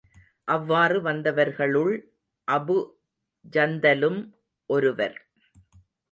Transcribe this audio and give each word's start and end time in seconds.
அவ்வாறு 0.47 1.01
வந்தவர்களுள் 1.01 1.91
அபு 2.47 2.77
ஜந்தலும் 3.53 4.19
ஒருவர். 4.69 5.17